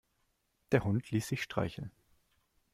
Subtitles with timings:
[0.71, 1.91] Der Hund ließ sich streicheln.